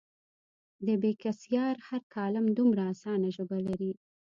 [0.85, 3.91] د بېکسیار هر کالم دومره اسانه ژبه لري.